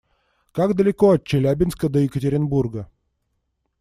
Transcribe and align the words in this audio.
Как 0.51 0.73
далеко 0.73 1.09
от 1.11 1.23
Челябинска 1.25 1.87
до 1.89 1.99
Екатеринбурга? 1.99 2.87